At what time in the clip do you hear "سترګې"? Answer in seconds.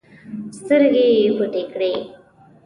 0.57-1.05